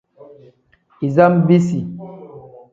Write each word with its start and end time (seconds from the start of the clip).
Iza 1.07 1.25
bisi. 1.47 1.79